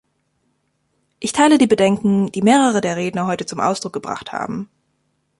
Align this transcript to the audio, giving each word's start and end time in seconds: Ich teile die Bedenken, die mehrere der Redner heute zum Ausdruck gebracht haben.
Ich 1.19 1.31
teile 1.31 1.59
die 1.59 1.67
Bedenken, 1.67 2.31
die 2.31 2.41
mehrere 2.41 2.81
der 2.81 2.95
Redner 2.95 3.27
heute 3.27 3.45
zum 3.45 3.59
Ausdruck 3.59 3.93
gebracht 3.93 4.31
haben. 4.31 4.67